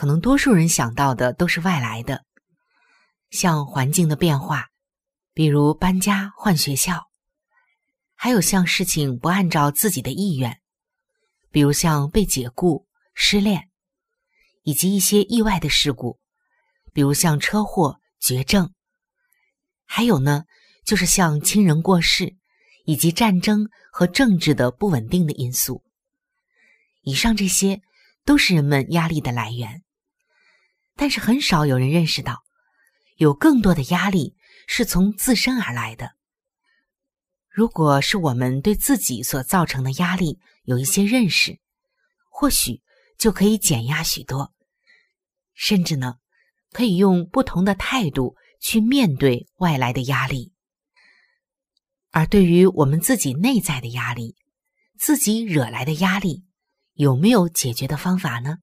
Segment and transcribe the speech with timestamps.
[0.00, 2.24] 可能多数人想到的都是外来的，
[3.28, 4.68] 像环境的变化，
[5.34, 7.10] 比如搬家、换学校。
[8.14, 10.58] 还有像事情不按照自己的意愿，
[11.50, 13.68] 比如像被解雇、失恋，
[14.62, 16.18] 以及一些意外的事故，
[16.94, 18.72] 比如像车祸、绝症。
[19.84, 20.44] 还有呢，
[20.82, 22.38] 就是像亲人过世，
[22.86, 25.84] 以及战争和政治的不稳定的因素。
[27.02, 27.82] 以上这些
[28.24, 29.82] 都是人们压力的来源，
[31.00, 32.42] 但是很少有人认识到，
[33.16, 36.10] 有更多的压力是从自身而来的。
[37.48, 41.58] 如果是我们对自己所造成的压力有一些认识，
[42.28, 42.82] 或许
[43.16, 44.52] 就可以减压许多，
[45.54, 46.16] 甚至呢，
[46.70, 50.52] 可以用不同的态度去面对外来的压力。
[52.10, 54.36] 而对于我们自己内在的压力，
[54.98, 56.44] 自己惹来的压力，
[56.92, 58.58] 有没有解决的方法呢？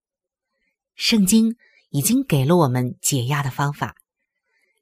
[0.94, 1.56] 圣经
[1.90, 3.96] 已经给了我们解压的方法，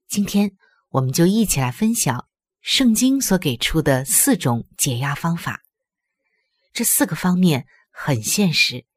[0.08, 0.52] 今天
[0.90, 2.28] 我们就一起来分享。
[2.62, 5.62] 圣经所给出的四种解压方法，
[6.74, 8.88] 这四个方面很现实，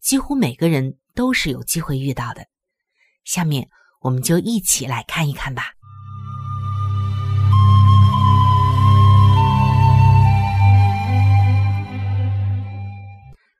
[0.00, 2.46] 几乎每个人都是有机会遇到的。
[3.22, 3.68] 下面
[4.00, 5.74] 我们就一起来看一看吧。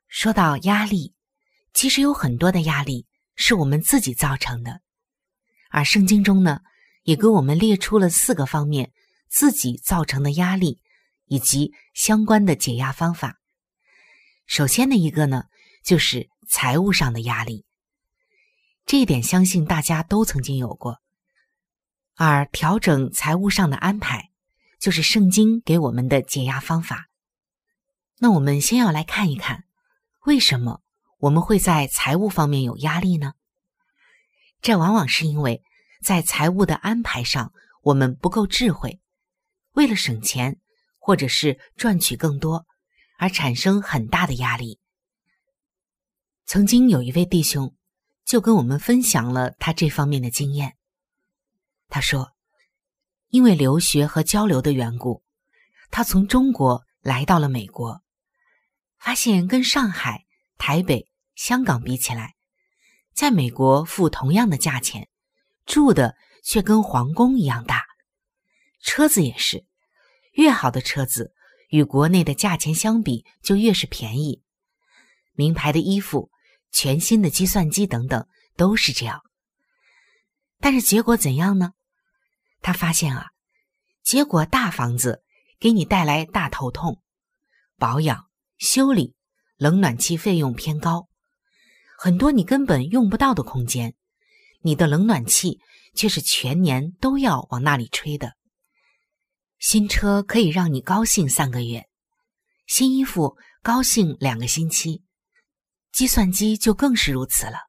[0.07, 1.13] 说到压力，
[1.75, 3.05] 其实有很多的压力
[3.35, 4.81] 是我们自己造成的，
[5.69, 6.61] 而圣经中呢，
[7.03, 8.91] 也给我们列出了四个方面。
[9.35, 10.79] 自己造成的压力，
[11.25, 13.39] 以及相关的解压方法。
[14.45, 15.45] 首先的一个呢，
[15.83, 17.65] 就是财务上的压力。
[18.85, 21.01] 这一点相信大家都曾经有过。
[22.13, 24.29] 而调整财务上的安排，
[24.79, 27.09] 就是圣经给我们的解压方法。
[28.19, 29.63] 那我们先要来看一看，
[30.27, 30.83] 为什么
[31.23, 33.31] 我们会在财务方面有压力呢？
[34.59, 35.63] 这往往是因为
[36.01, 38.99] 在财务的安排上，我们不够智慧。
[39.71, 40.59] 为了省钱，
[40.99, 42.65] 或者是赚取更多，
[43.17, 44.81] 而产生很大的压力。
[46.45, 47.73] 曾经有一位弟兄
[48.25, 50.75] 就跟我们分享了他这方面的经验。
[51.87, 52.33] 他说，
[53.29, 55.23] 因为留学和交流的缘故，
[55.89, 58.01] 他从中国来到了美国，
[58.99, 60.25] 发现跟上海、
[60.57, 62.35] 台北、香港比起来，
[63.13, 65.09] 在美国付同样的价钱，
[65.65, 67.85] 住的却跟皇宫一样大。
[68.81, 69.65] 车子也是，
[70.33, 71.33] 越好的车子
[71.69, 74.43] 与国内的价钱相比就越是便宜。
[75.33, 76.29] 名牌的衣服、
[76.71, 79.21] 全新的计算机等等都是这样。
[80.59, 81.73] 但是结果怎样呢？
[82.61, 83.31] 他发现啊，
[84.03, 85.23] 结果大房子
[85.59, 87.01] 给你带来大头痛，
[87.77, 89.15] 保养、修理、
[89.57, 91.09] 冷暖气费用偏高，
[92.03, 93.95] 很多你根本用不到的空间，
[94.59, 95.61] 你的冷暖气
[95.95, 98.33] 却是全年都要往那里吹的。
[99.57, 101.87] 新车可以让你高兴三个月，
[102.67, 105.01] 新衣服高兴两个星期，
[105.93, 107.59] 计算机就更是如此了。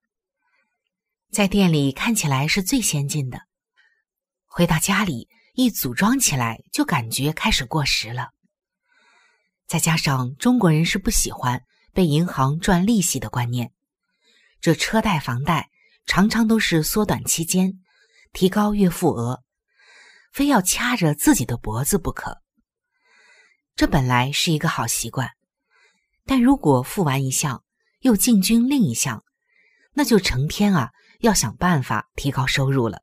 [1.30, 3.42] 在店里看起来是最先进的，
[4.46, 8.30] 回到家里一组装起来就感觉开始过时了。
[9.68, 13.72] 再加上中国人是不喜欢被银行赚利息的观念，
[14.64, 15.68] 这车贷、房贷
[16.06, 17.82] 常常都是缩短期间，
[18.32, 19.44] 提高月付额，
[20.32, 22.40] 非要掐着自己的脖子不可。
[23.76, 25.28] 这本来是一个好习惯，
[26.24, 27.62] 但如果付完一项
[27.98, 29.22] 又进军另一项，
[29.92, 33.02] 那就成天啊要想办法提高收入了。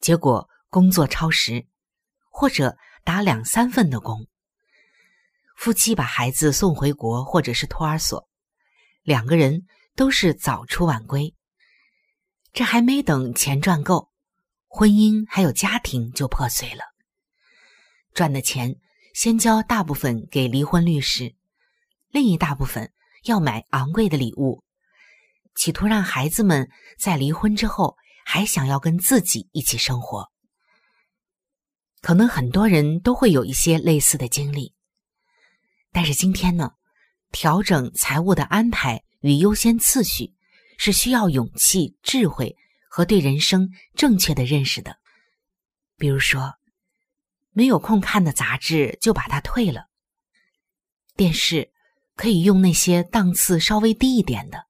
[0.00, 1.66] 结果工作超时，
[2.30, 4.26] 或者打两三份的工。
[5.54, 8.26] 夫妻把孩子送回国或者是托儿所，
[9.02, 9.66] 两个人
[9.98, 11.34] 都是早出晚归。
[12.52, 14.12] 这还没等钱赚够，
[14.68, 16.84] 婚姻还有家庭就破碎了。
[18.14, 18.76] 赚的钱
[19.12, 21.34] 先交大部分给离婚律师，
[22.10, 22.92] 另一大部分
[23.24, 24.62] 要买昂贵的礼物，
[25.56, 30.30] 企图让孩子们在离婚之后还想要跟自己一起生活。
[32.02, 34.72] 可能很多人都会有一些类似的经历。
[35.90, 36.70] 但是今天呢，
[37.32, 40.34] 调整财务的安排与优先次序
[40.76, 42.56] 是需要勇气、智慧
[42.88, 44.98] 和对人生正确的认识的。
[45.96, 46.54] 比如说，
[47.50, 49.82] 没有空看的杂志就把它退了；
[51.16, 51.70] 电视
[52.14, 54.66] 可以用那些档次稍微低一点的，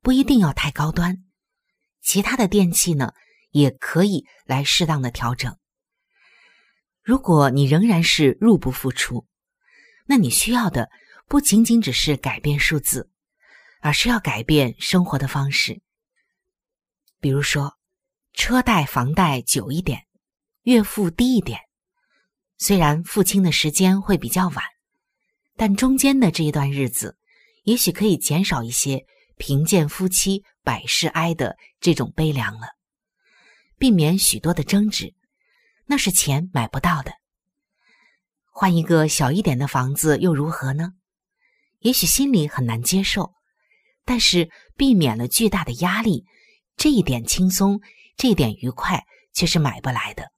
[0.00, 1.16] 不一定要太高端；
[2.02, 3.12] 其他的电器呢，
[3.50, 5.56] 也可以来适当的调整。
[7.02, 9.26] 如果你仍然是入不敷出。
[10.06, 10.90] 那你需要的
[11.28, 13.10] 不仅仅只是改变数字，
[13.84, 15.82] 而是要改变生活的方式。
[17.20, 17.74] 比如说，
[18.32, 20.06] 车贷、房贷久一点，
[20.62, 21.60] 月付低一点。
[22.56, 24.64] 虽然付清的时间会比较晚，
[25.54, 27.18] 但中间的这一段日子，
[27.64, 29.04] 也许可以减少一些
[29.36, 32.68] “贫贱夫妻百事哀”的这种悲凉了，
[33.76, 35.12] 避免许多的争执，
[35.84, 37.12] 那是钱买不到的。
[38.50, 40.94] 换一个小一点的房子又如何呢？
[41.80, 43.34] 也许心里很难接受，
[44.04, 46.24] 但是避免了巨大的压力，
[46.76, 47.80] 这一点轻松，
[48.16, 50.30] 这一点愉快，却是买不来的。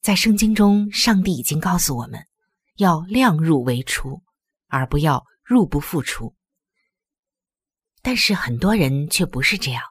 [0.00, 2.26] 在圣经中，上帝已经告诉我们，
[2.76, 4.22] 要量入为出，
[4.68, 6.34] 而不要入不敷出。
[8.02, 9.82] 但是很多人却不是这样，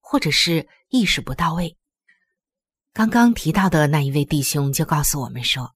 [0.00, 1.76] 或者是意识不到位。
[2.92, 5.74] 刚刚提到的那一位弟兄就告诉我们说。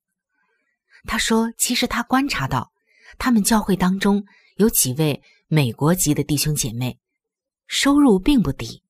[1.08, 2.72] 他说：“其实他观察到，
[3.16, 4.24] 他们教会当中
[4.56, 6.98] 有几位美国籍的弟兄姐妹，
[7.68, 8.82] 收入并不低，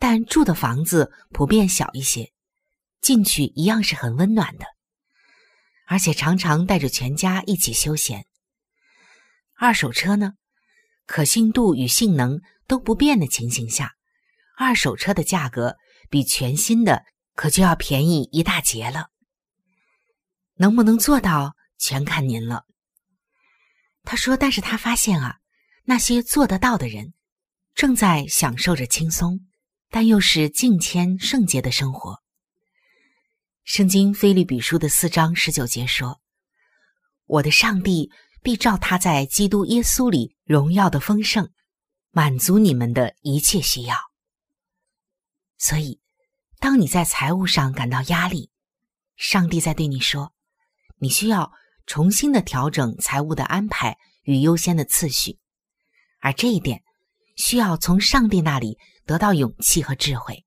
[0.00, 2.32] 但住的房子普遍小一些，
[3.00, 4.66] 进去一样是很温暖的，
[5.86, 8.26] 而且常常带着全家一起休闲。
[9.54, 10.32] 二手车呢，
[11.06, 13.94] 可信度与性能都不变的情形下，
[14.56, 15.76] 二手车的价格
[16.08, 17.04] 比全新的
[17.36, 19.10] 可就要便宜一大截了。”
[20.58, 22.64] 能不能做到，全看您了。
[24.02, 25.39] 他说：“但是他发现啊，
[25.84, 27.14] 那些做得到的人，
[27.74, 29.40] 正在享受着轻松，
[29.90, 32.20] 但又是敬谦圣洁的生活。”
[33.64, 36.20] 圣经菲利比书的四章十九节说
[37.26, 38.10] ：“我的上帝
[38.42, 41.50] 必照他在基督耶稣里荣耀的丰盛，
[42.10, 43.96] 满足你们的一切需要。”
[45.58, 46.00] 所以，
[46.58, 48.50] 当你在财务上感到压力，
[49.16, 50.32] 上帝在对你说。
[51.02, 51.50] 你需要
[51.86, 55.38] 重新的调整财务的安排与优先的次序，
[56.20, 56.82] 而这一点
[57.36, 60.44] 需要从上帝那里得到勇气和智慧，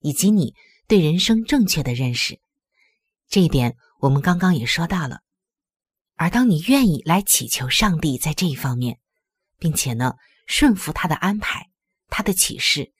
[0.00, 0.54] 以及你
[0.86, 2.40] 对人生正确的认识。
[3.28, 5.20] 这一点我们刚刚也说到了。
[6.16, 8.98] 而当你愿意来祈求上帝在这一方面，
[9.58, 10.14] 并且呢
[10.46, 11.70] 顺服他的安排、
[12.08, 12.92] 他的启示，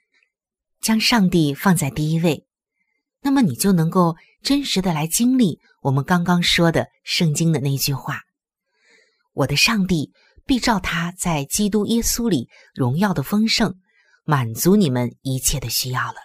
[0.81, 2.47] 将上帝放在第一位，
[3.21, 5.61] 那么你就能够真实的来经历。
[5.83, 8.23] 我们刚刚说的圣经的那句话
[9.33, 10.13] ：“我的上帝
[10.51, 13.79] 必照他在基督耶稣里荣耀的丰盛，
[14.25, 16.17] 满足你们一切的需要了。”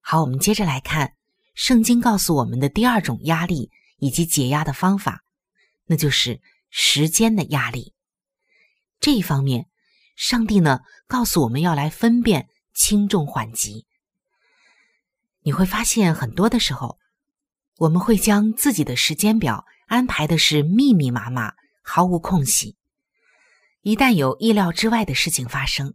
[0.00, 1.12] 好，我们接着来看
[1.54, 5.22] 圣经告诉我们的第二种压力以及解压的方法，
[5.84, 7.92] 那就是时间的压力。
[9.00, 9.68] 这一方面，
[10.16, 13.84] 上帝呢告诉我们要来分辨轻重缓急。
[15.42, 16.98] 你会发现很多的时候。
[17.78, 21.52] 我们会将自己的时间表安排的是密密麻麻，
[21.88, 22.76] 毫无空隙。
[23.82, 25.94] 一旦有意料之外的事情发生，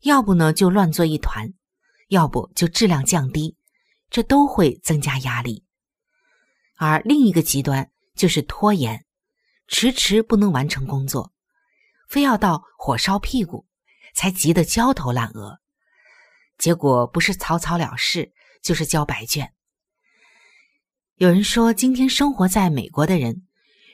[0.00, 1.54] 要不呢就乱作一团，
[2.08, 3.56] 要不就质量降低，
[4.10, 5.64] 这都会增加压力。
[6.74, 9.06] 而另一个极端就是拖延，
[9.68, 11.32] 迟迟不能完成工作，
[12.08, 13.64] 非要到火烧屁股
[14.12, 15.60] 才急得焦头烂额，
[16.58, 19.52] 结果不是草草了事，就是交白卷。
[21.14, 23.45] 有人说，今天生活在美国的人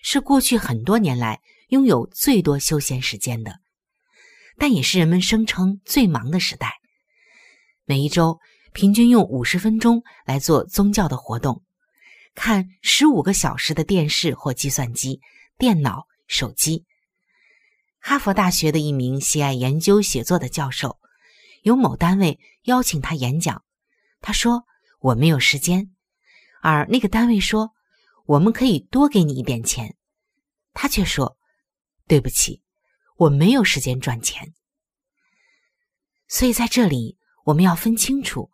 [0.03, 3.61] 是过去很多年来拥有最多休闲时间的。
[4.59, 6.75] 但也是人们声称最忙的时代。
[7.85, 8.39] 每一周
[8.73, 11.63] 平均用五十分钟来做宗教的活动，
[12.35, 15.21] 看十五个小时的电视或计算机、
[15.59, 16.85] 电脑、手机。
[17.99, 20.99] 哈佛大学的一名喜爱研究写作的教授，
[21.63, 23.63] 有某单位邀请他演讲，
[24.21, 24.65] 他说
[25.01, 25.91] ：“我没有时间。”
[26.63, 27.71] 而那个单位说
[28.27, 29.97] ：“我们可以多给你一点钱。”
[30.75, 31.37] 他却说
[32.09, 32.63] ：“对不起，
[33.17, 34.53] 我没有时间赚钱。”
[36.29, 38.51] 所以在这里，我们要分清楚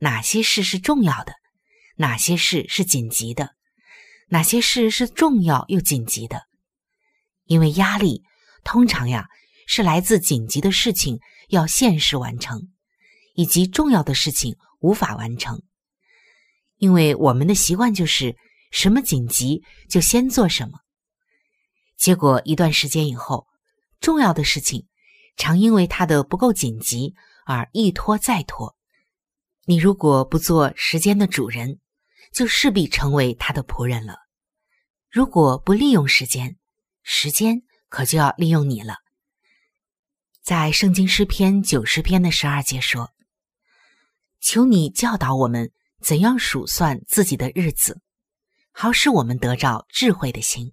[0.00, 1.34] 哪些事是重要的，
[1.96, 3.54] 哪些事是紧急的，
[4.28, 6.46] 哪些事是重要又紧急的。
[7.44, 8.22] 因为压力
[8.64, 9.26] 通常呀
[9.66, 12.70] 是来自紧急的事情要现实完成，
[13.34, 15.62] 以及重要的事情无法完成。
[16.76, 18.36] 因为我们的习惯就是
[18.70, 20.80] 什么紧急就先做什么。
[21.96, 23.46] 结果一段时间以后，
[24.00, 24.86] 重要的事情
[25.36, 27.14] 常因为它的不够紧急
[27.46, 28.76] 而一拖再拖。
[29.64, 31.78] 你如果不做时间的主人，
[32.32, 34.16] 就势必成为他的仆人了。
[35.10, 36.56] 如果不利用时间，
[37.02, 38.96] 时间可就要利用你了。
[40.42, 43.12] 在圣经诗篇九十篇的十二节说
[44.40, 45.70] ：“求你教导我们
[46.00, 48.00] 怎样数算自己的日子，
[48.80, 50.72] 好使我们得着智慧的心。”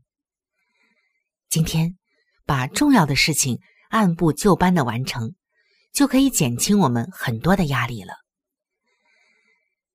[1.49, 1.97] 今天，
[2.45, 3.59] 把重要的事情
[3.89, 5.33] 按部就班的完成，
[5.91, 8.13] 就可以减轻我们很多的压力了。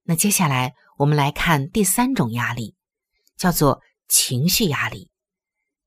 [0.02, 2.74] 那接下来我们来看第三种压力，
[3.36, 5.08] 叫做情绪压力。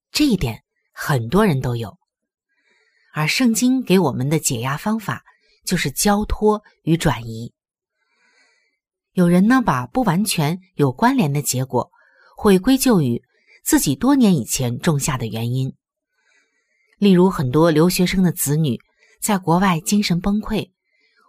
[0.09, 0.63] 这一点
[0.93, 1.99] 很多人都有，
[3.11, 5.25] 而圣经给我们的解压方法
[5.65, 7.53] 就是交托与转移。
[9.11, 11.91] 有人呢，把不完全有关联的结果
[12.43, 13.23] 会归咎于。
[13.63, 15.73] 自己多年以前种下的原因，
[16.97, 18.77] 例如很多留学生的子女
[19.21, 20.73] 在国外精神崩溃，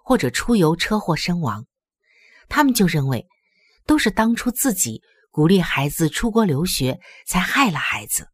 [0.05, 1.65] 或者出游车祸身亡，
[2.49, 3.29] 他们就认为
[3.87, 8.27] 都是当初自己鼓励孩子出国留学，才害了孩子。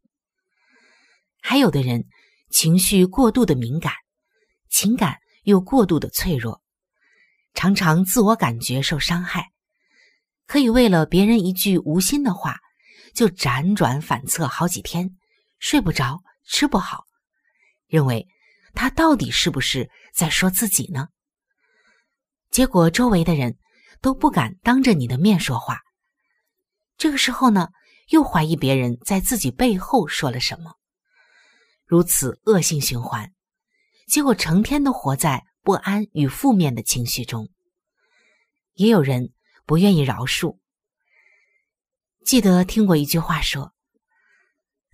[1.39, 2.05] 还有的人
[2.49, 3.93] 情绪过度的敏感，
[4.71, 6.59] 情感又过度的脆弱，
[7.53, 9.51] 常常自我感觉受伤害，
[10.47, 12.57] 可以为了别人一句无心的话。
[13.13, 15.17] 就辗转反侧好几天，
[15.59, 17.05] 睡不着，吃不好，
[17.87, 18.27] 认为
[18.73, 21.09] 他到底是不是在说自己呢？
[22.49, 23.57] 结果周围的人
[24.01, 25.79] 都不敢当着你的面说话。
[26.97, 27.69] 这个时候呢，
[28.09, 30.75] 又怀疑别人在自己背后说了什么，
[31.85, 33.33] 如此恶性循环，
[34.07, 37.49] 结果成天都活在不安与负面的情绪中。
[38.73, 39.33] 也有人
[39.65, 40.60] 不愿意饶恕。
[42.23, 43.73] 记得听过一句话说：“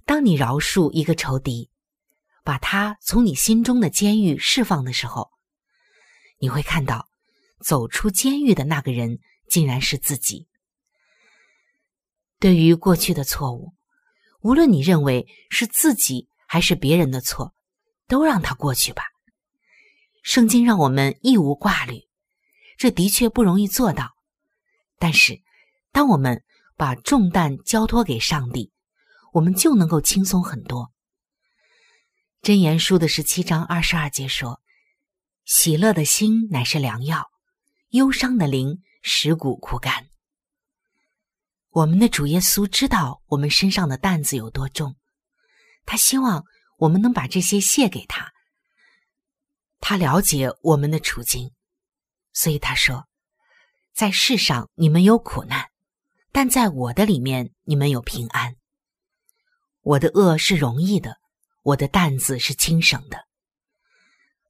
[0.05, 1.69] 当你饶恕一个仇敌，
[2.43, 5.29] 把他从你心中的监狱释放的时候，
[6.39, 7.09] 你会看到，
[7.59, 9.19] 走出监狱的那个人
[9.49, 10.47] 竟然是自己。
[12.39, 13.73] 对于过去的错误，
[14.39, 17.53] 无论你认为是自己还是别人的错，
[18.07, 19.03] 都让它过去吧。
[20.23, 22.07] 圣经让我们义无挂虑，
[22.77, 24.15] 这的确不容易做到。
[24.97, 25.41] 但是，
[25.91, 26.41] 当我们……
[26.77, 28.71] 把重担交托给上帝，
[29.33, 30.93] 我们就能够轻松很多。
[32.43, 34.61] 箴言书的十七章二十二节说
[35.43, 37.31] ：“喜乐的心乃是良药，
[37.89, 40.07] 忧伤的灵使骨枯干。”
[41.71, 44.95] 我们的主耶稣知道我们身上的担子有多重，
[45.83, 46.45] 他希望
[46.77, 48.31] 我们能把这些卸给他。
[49.79, 51.53] 他了解我们的处境，
[52.33, 53.07] 所以他说
[53.93, 55.69] ：“在世上你们有苦难。”
[56.31, 58.55] 但在我的里面，你们有平安。
[59.81, 61.17] 我的恶是容易的，
[61.63, 63.25] 我的担子是轻省的。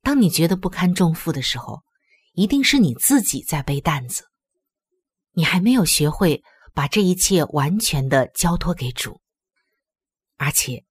[0.02, 1.84] 当你觉得不堪重负的时候，
[2.34, 4.26] 一定是你自己在背担子。
[5.34, 6.44] 你还没有学会
[6.74, 9.22] 把这一切完全的交托给主，
[10.38, 10.84] 而且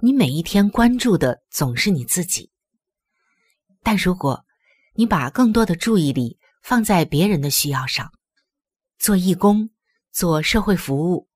[0.00, 2.50] 你每一天关注的总是你自己。
[3.82, 4.44] 但如果
[4.94, 8.12] 你把更多的注意力放在别人的需要上，
[8.98, 9.70] 做义工。
[10.14, 11.28] 做社会服务，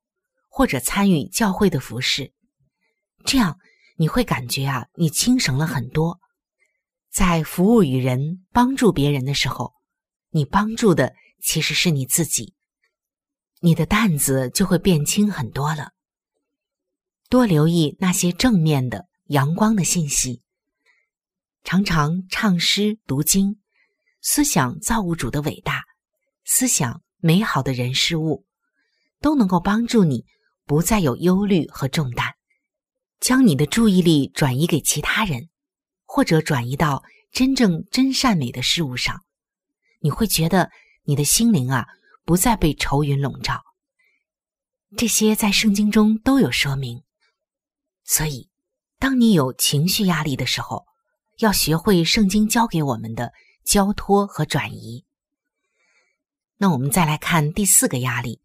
[0.48, 2.32] 或者参与教会的服饰，
[3.24, 3.58] 这样
[3.96, 6.20] 你会感觉啊，你轻省了很多。
[7.10, 9.74] 在服务于人、帮助别人的时候，
[10.30, 12.54] 你帮助的其实是你自己，
[13.58, 15.90] 你的担子就会变轻很多了。
[17.28, 20.42] 多留意那些正面的、阳光的信息，
[21.64, 23.60] 常常唱诗、读经，
[24.20, 25.82] 思想造物主的伟大，
[26.44, 28.44] 思想美好的人事物。
[29.20, 30.24] 都能够帮助你
[30.64, 32.34] 不再有忧虑和重担，
[33.20, 35.48] 将你的注意力转移给其他人，
[36.04, 39.24] 或者转移到真正真善美的事物上，
[40.00, 40.70] 你会觉得
[41.04, 41.86] 你的心灵啊
[42.24, 43.62] 不再被愁云笼罩。
[44.96, 47.02] 这些在圣经中都有说明，
[48.04, 48.48] 所以
[48.98, 50.86] 当你有情绪压力的时候，
[51.38, 53.32] 要学会圣经教给我们的
[53.64, 55.04] 交托和转移。
[56.56, 58.40] 那我们再来看第四个压力，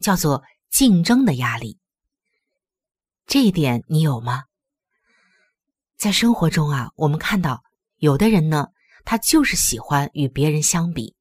[0.00, 1.78] 叫做竞争的压力。
[3.26, 4.44] 这一点你有吗？
[5.96, 7.62] 在生活中啊，我们看到
[7.96, 8.68] 有的人呢，
[9.04, 11.14] 他就是喜欢与别人相比，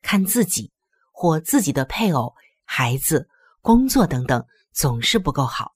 [0.00, 0.72] 看自己
[1.12, 3.28] 或自己的配偶、孩子、
[3.60, 5.72] 工作等等总是不够好，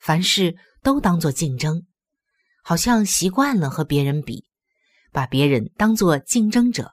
[0.00, 1.86] 凡事都当做竞争，
[2.62, 4.44] 好像习惯了和别人比，
[5.12, 6.92] 把别人当做竞争者，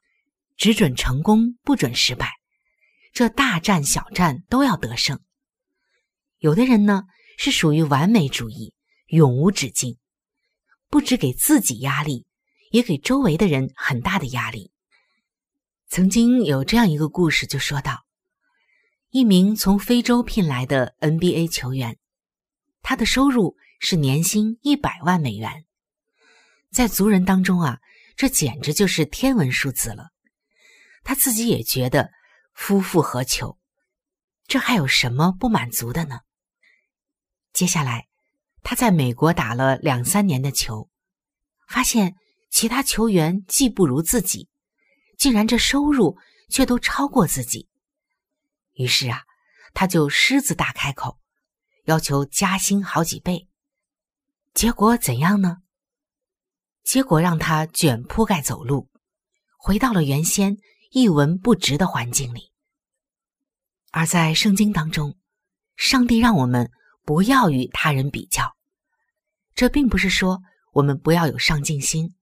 [0.55, 2.31] 只准成功不准失败，
[3.17, 5.19] 这大战小战都要得胜。
[6.37, 7.01] 有的人呢
[7.39, 8.75] 是属于完美主义，
[9.07, 9.97] 永无止境。
[10.87, 12.27] 不止给自己压力，
[12.69, 14.71] 也给周围的人很大的压力。
[15.87, 18.05] 曾经有这样一个故事，就说到
[19.09, 21.97] 一名从非洲聘来的 NBA 球员，
[22.83, 25.65] 他的收入是年薪一百万美元，
[26.69, 27.79] 在族人当中啊，
[28.15, 30.09] 这简直就是天文数字了。
[31.03, 32.11] 他自己也觉得
[32.57, 33.57] 夫复何求，
[34.47, 36.21] 这还有什么不满足的呢？
[37.53, 38.07] 接下来。
[38.63, 40.89] 他在美国打了两三年的球，
[41.69, 42.17] 发现
[42.49, 44.49] 其他球员既不如自己，
[45.17, 46.17] 竟然这收入
[46.49, 47.69] 却都超过自己。
[48.73, 49.23] 于是啊，
[49.73, 51.17] 他就狮子大开口，
[51.85, 53.47] 要求加薪好几倍。
[54.53, 55.59] 结果怎样呢？
[56.83, 58.89] 结果让他卷铺盖走路，
[59.57, 60.57] 回到了原先
[60.91, 62.51] 一文不值的环境里。
[63.91, 65.15] 而在圣经当中，
[65.75, 66.69] 上帝让我们
[67.03, 68.55] 不要与他人比较。
[69.55, 70.41] 这并不是说
[70.73, 72.13] 我们不要有上进心，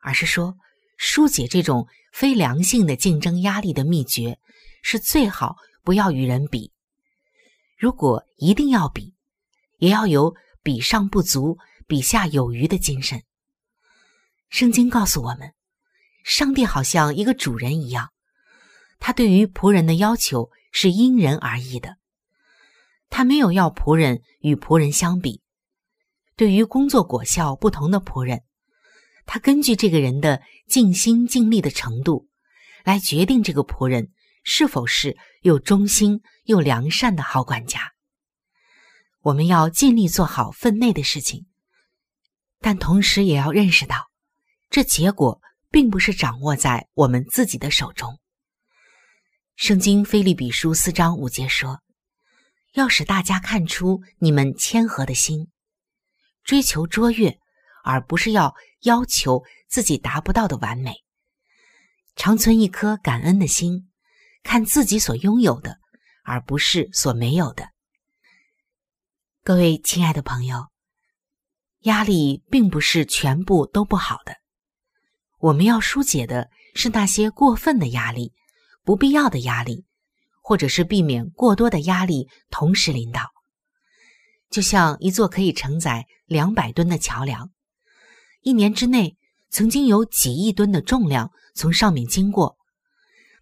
[0.00, 0.56] 而是说
[0.96, 4.38] 疏解这种非良性的竞争压力的秘诀
[4.82, 6.72] 是最好不要与人比。
[7.76, 9.14] 如果一定要比，
[9.78, 13.22] 也要有比上不足、比下有余的精神。
[14.48, 15.52] 圣经告诉我们，
[16.26, 18.10] 上帝好像一个主人一样，
[18.98, 21.98] 他对于仆人的要求是因人而异的，
[23.08, 25.40] 他没有要仆人与仆人相比。
[26.34, 28.42] 对于工作果效不同的仆人，
[29.24, 32.26] 他根据这个人的尽心尽力的程度，
[32.82, 34.10] 来决定这个仆人
[34.42, 37.92] 是否是又忠心又良善的好管家。
[39.20, 41.46] 我们要尽力做好分内的事情，
[42.60, 44.10] 但同时也要认识到，
[44.70, 45.40] 这结果
[45.76, 48.18] 并不是掌握在我们自己的手中。
[49.56, 51.82] 圣经菲利比书四章五节说
[52.72, 55.48] ：“要使大家看出你们谦和的心。”
[56.44, 57.38] 追求卓越，
[57.84, 60.94] 而不是要要求自己达不到的完美。
[62.14, 63.90] 常存一颗感恩的心，
[64.42, 65.78] 看自己所拥有的，
[66.24, 67.68] 而不是所没有的。
[69.44, 70.68] 各位亲爱的朋友，
[71.80, 74.38] 压力并不是全部都不好的。
[75.46, 78.32] 我们要疏解的是那些过分的压力、
[78.82, 79.84] 不必要的压力，
[80.40, 83.32] 或者是避免过多的压力同时临到。
[84.50, 87.52] 就像一座可以承载两百吨的桥梁，
[88.40, 89.16] 一年之内
[89.48, 92.56] 曾经有几亿吨的重量从上面经过。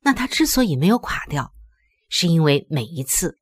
[0.02, 1.54] 那它之所以没有垮掉，
[2.10, 3.38] 是因为每一次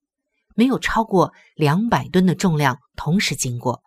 [0.54, 3.82] 没有超过两百吨的重量同时经过。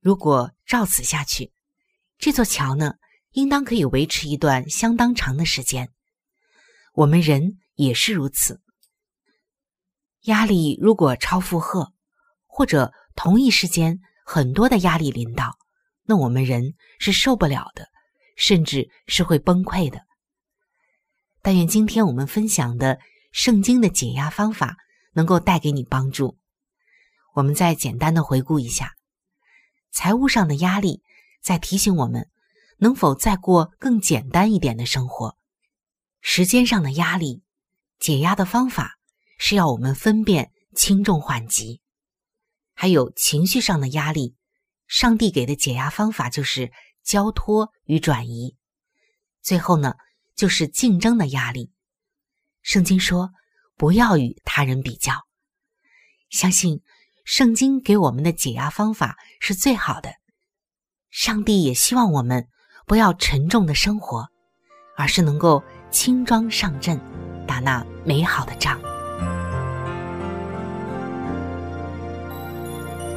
[0.00, 1.50] 如果照此下去，
[2.18, 2.94] 这座桥呢，
[3.34, 5.90] 应当可以维持一段相当长的时间。
[6.94, 8.60] 我们人也是如此。
[10.22, 11.92] 压力如果超负荷。
[12.56, 15.58] 或者同一时间很多的压力临到，
[16.04, 17.88] 那我们人是受不了的，
[18.36, 20.02] 甚至是会崩溃的。
[21.42, 23.00] 但愿今天我们分享的
[23.32, 24.76] 圣经的解压方法
[25.14, 26.38] 能够带给你帮助。
[27.34, 28.94] 我们再简单的回顾一下，
[29.90, 31.02] 财务上的压力
[31.42, 32.30] 在提醒我们
[32.78, 35.36] 能否再过更简单一点的生活；
[36.20, 37.42] 时间上的压力，
[37.98, 38.98] 解压的方法
[39.38, 41.80] 是要我们分辨轻重缓急。
[42.74, 44.34] 还有情绪上的压力，
[44.86, 48.56] 上帝给的解压方法就是交托与转移。
[49.42, 49.94] 最后呢，
[50.34, 51.70] 就是竞争的压力。
[52.62, 53.30] 圣经说，
[53.76, 55.26] 不要与他人比较。
[56.30, 56.82] 相信
[57.24, 60.14] 圣经给我们的解压方法是最好的。
[61.10, 62.48] 上帝也希望我们
[62.86, 64.28] 不要沉重的生活，
[64.96, 67.00] 而是能够轻装上阵，
[67.46, 68.78] 打那美好的仗。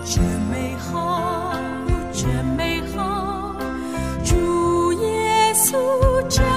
[0.06, 1.54] 这美好，
[2.14, 3.54] 这美好，
[4.24, 6.57] 主耶稣真。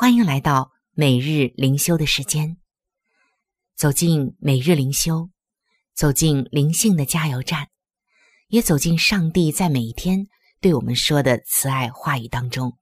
[0.00, 2.56] 欢迎来到每日灵修的时间。
[3.76, 5.28] 走进每日灵修，
[5.92, 7.68] 走进灵性的加油站，
[8.48, 10.26] 也走进上帝在每一天
[10.58, 12.78] 对我们说的慈爱话语当中。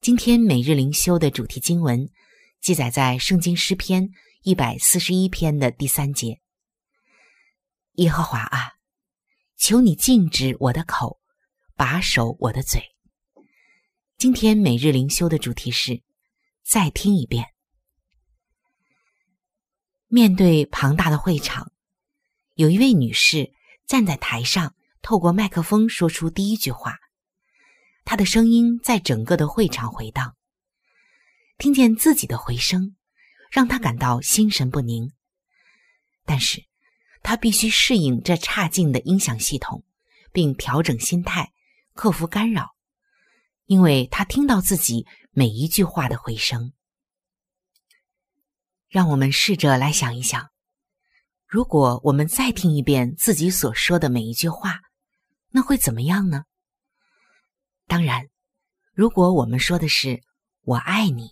[0.00, 2.08] 今天每日灵修的主题经文
[2.62, 4.08] 记载在圣经诗篇
[4.44, 6.40] 一百四十一篇的第三节
[8.00, 8.72] ：“耶和华啊，
[9.58, 11.20] 求你禁止我的口，
[11.76, 12.82] 把守我的嘴。”
[14.22, 16.00] 今天每日灵修的主题是：
[16.62, 17.44] 再听一遍。
[20.06, 21.72] 面对庞大的会场，
[22.54, 23.52] 有一位女士
[23.84, 27.00] 站在台上，透过麦克风说出第一句话。
[28.04, 30.36] 她的声音在整个的会场回荡。
[31.58, 32.94] 听见自己的回声，
[33.50, 35.10] 让她感到心神不宁。
[36.24, 36.62] 但是，
[37.24, 39.82] 她必须适应这差劲的音响系统，
[40.30, 41.52] 并调整心态，
[41.94, 42.71] 克服干扰。
[43.66, 46.72] 因为他听到自己每一句话的回声，
[48.88, 50.50] 让我们试着来想一想：
[51.46, 54.80] 如果我们再听一遍自己所说的每一句话，
[55.50, 56.44] 那会怎么样呢？
[57.86, 58.28] 当然，
[58.92, 60.22] 如果我们说的是
[60.62, 61.30] “我爱你”，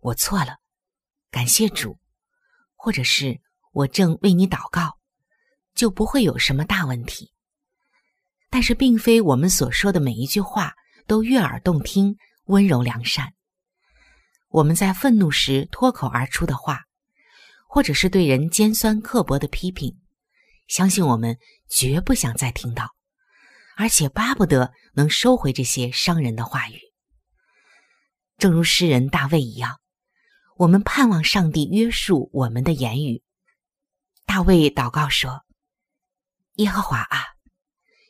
[0.00, 0.56] 我错了，
[1.30, 1.98] 感谢主，
[2.74, 3.40] 或者是
[3.72, 4.98] 我正为你祷告，
[5.74, 7.32] 就不会有什么大问题。
[8.48, 10.74] 但是，并非我们所说的每一句话。
[11.10, 13.34] 都悦耳动听、温柔良善。
[14.46, 16.84] 我们在愤怒时脱口而出的话，
[17.68, 19.98] 或者是对人尖酸刻薄的批评，
[20.68, 21.36] 相信我们
[21.68, 22.94] 绝不想再听到，
[23.76, 26.78] 而且巴不得能收回这些伤人的话语。
[28.38, 29.80] 正如诗人大卫一样，
[30.58, 33.24] 我们盼望上帝约束我们的言语。
[34.26, 35.44] 大卫祷告说
[36.54, 37.24] ：“耶和华啊，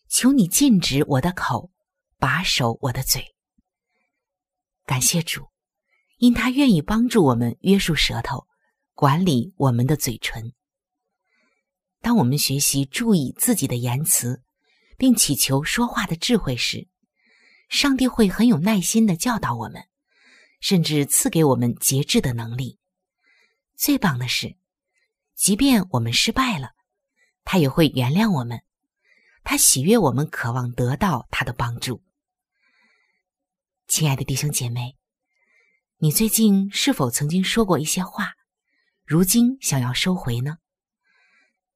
[0.06, 1.70] 求你禁止我的口。”
[2.20, 3.34] 把守我的嘴，
[4.84, 5.48] 感谢主，
[6.18, 8.46] 因他愿意帮助我们约束舌头，
[8.92, 10.52] 管理我们的嘴唇。
[12.02, 14.42] 当我们学习注意自己的言辞，
[14.98, 16.88] 并祈求说话的智慧时，
[17.70, 19.82] 上帝会很有耐心的教导我们，
[20.60, 22.78] 甚至赐给我们节制的能力。
[23.76, 24.56] 最棒的是，
[25.34, 26.72] 即便我们失败了，
[27.44, 28.60] 他也会原谅我们。
[29.42, 32.02] 他喜悦我们渴望得到他的帮助。
[33.90, 34.96] 亲爱的弟兄姐妹，
[35.98, 38.34] 你最近是否曾经说过一些话，
[39.04, 40.58] 如今想要收回呢？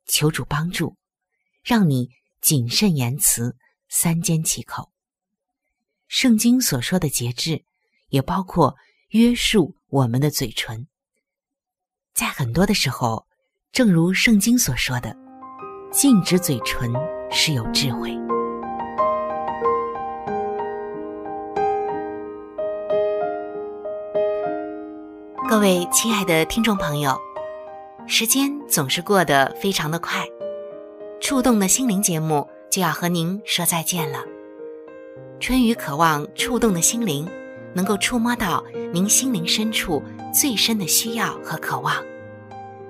[0.06, 0.96] 求主帮助，
[1.64, 3.56] 让你谨慎言辞，
[3.88, 4.92] 三缄其口。
[6.06, 7.64] 圣经所说的节制，
[8.10, 8.76] 也包括
[9.08, 10.86] 约束我们的嘴唇。
[12.14, 13.26] 在很多的时候，
[13.72, 15.16] 正如圣经所说的，
[15.90, 16.92] 禁止嘴唇
[17.32, 18.16] 是有智慧。
[25.54, 27.16] 各位亲爱的听众朋友，
[28.08, 30.26] 时间总是过得非常的快，
[31.20, 34.18] 触动的心灵节目就要和您说再见了。
[35.38, 37.24] 春雨渴望触动的心灵
[37.72, 42.02] 能够触摸到您心灵深处最深的需要和渴望，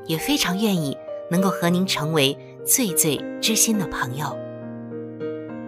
[0.06, 0.96] 也非常愿意
[1.30, 4.34] 能够和您成为最最知心的朋友。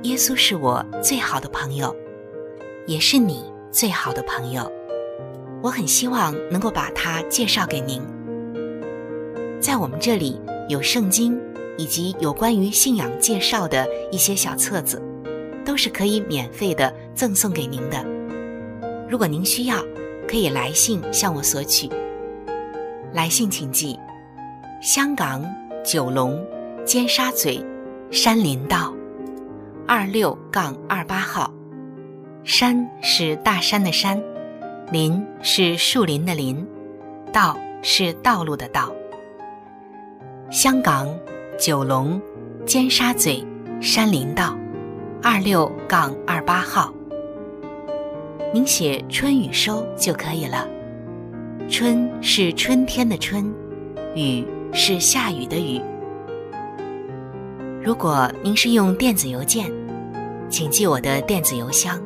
[0.05, 1.95] 耶稣是我最好的朋友，
[2.87, 4.73] 也是你最好的朋友。
[5.67, 8.01] 我很希望能够把它介绍给您。
[9.61, 11.37] 在我们这里有圣经
[11.77, 15.03] 以及有关于信仰介绍的一些小册子，
[15.65, 18.01] 都是可以免费的赠送给您的。
[19.09, 19.85] 如果您需要，
[20.29, 21.91] 可以来信向我索取。
[23.13, 23.99] 来信请寄：
[24.81, 25.45] 香港
[25.85, 26.41] 九龙
[26.85, 27.61] 尖沙咀
[28.13, 28.95] 山林道
[29.85, 31.53] 二六杠二八号。
[32.45, 34.23] 山是大山的山。
[34.93, 36.65] 林是树林的林，
[37.33, 38.93] 道是道路的道。
[40.49, 41.09] 香港
[41.59, 42.21] 九龙
[42.65, 43.45] 尖沙咀
[43.81, 44.57] 山林道
[45.21, 46.95] 二六杠二八号。
[48.55, 50.69] 您写春雨收就可以了。
[51.69, 53.53] 春是春天的春，
[54.15, 55.83] 雨是下雨的雨。
[57.83, 59.69] 如果您是用电子邮件，
[60.49, 62.01] 请记我的电子邮箱。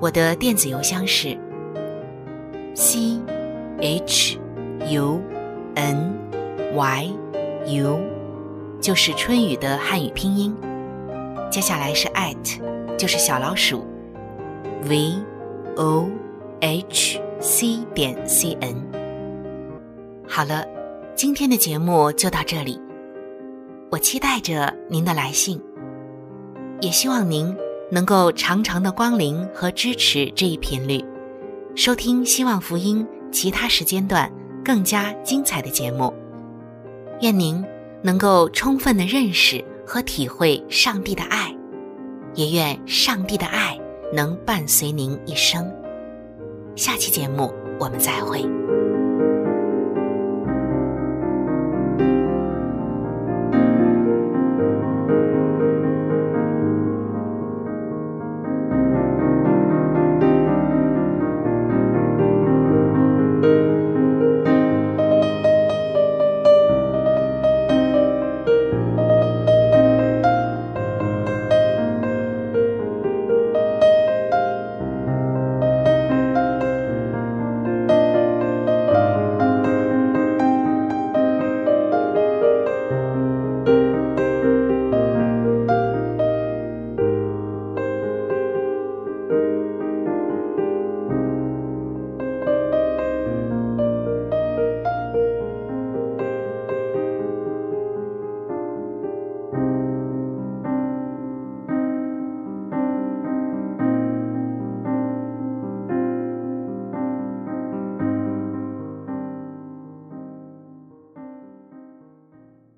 [0.00, 1.36] 我的电子邮箱是
[2.74, 3.20] c
[3.80, 4.38] h
[4.88, 5.20] u
[5.74, 6.12] n
[6.74, 7.12] y
[7.66, 8.00] u，
[8.80, 10.54] 就是春雨的汉语拼音。
[11.50, 13.84] 接下来是 at，就是小老鼠
[14.88, 15.14] v
[15.76, 16.08] o
[16.60, 18.76] h c 点 c n。
[20.28, 20.64] 好了，
[21.14, 22.80] 今天的节目就到这里。
[23.90, 25.60] 我期待着您的来信，
[26.80, 27.54] 也希望您。
[27.92, 31.04] 能够常常的光临和支持这一频率，
[31.74, 34.30] 收听希望福音其他时间段
[34.64, 36.12] 更加精彩的节目。
[37.20, 37.64] 愿您
[38.02, 41.54] 能够充分的认识和体会上帝的爱，
[42.34, 43.78] 也愿上帝的爱
[44.12, 45.70] 能伴随您一生。
[46.76, 48.44] 下期节目我们再会。